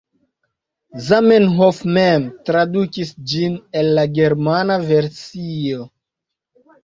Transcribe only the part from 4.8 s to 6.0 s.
versio.